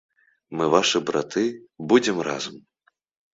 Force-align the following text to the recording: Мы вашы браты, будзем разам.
Мы 0.61 0.69
вашы 0.75 1.01
браты, 1.09 1.43
будзем 1.93 2.17
разам. 2.29 2.57